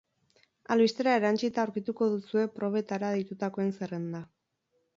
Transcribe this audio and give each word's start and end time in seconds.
Albistera 0.75 1.13
erantsita 1.17 1.61
aurkituko 1.65 2.09
duzue 2.15 2.47
probetara 2.57 3.13
deitutakoen 3.19 3.73
zerrenda. 3.79 4.27